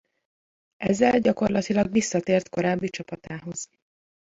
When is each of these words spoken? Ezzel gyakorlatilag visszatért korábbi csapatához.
Ezzel 0.77 1.19
gyakorlatilag 1.19 1.91
visszatért 1.91 2.49
korábbi 2.49 2.89
csapatához. 2.89 3.69